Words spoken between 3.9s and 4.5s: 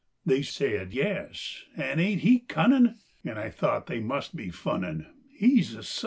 must be